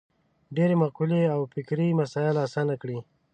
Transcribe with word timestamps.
ډېرې 0.55 0.75
مقولې 0.83 1.21
او 1.33 1.39
فکري 1.53 1.87
مسایل 2.01 2.35
اسانه 2.45 2.75
کړي. 2.81 2.99